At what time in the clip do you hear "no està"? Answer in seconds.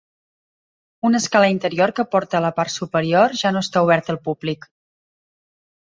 3.55-3.87